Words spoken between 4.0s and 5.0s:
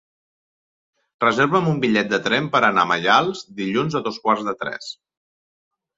a dos quarts de tres.